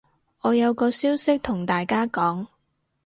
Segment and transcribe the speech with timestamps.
[0.41, 2.47] 我有個消息同大家講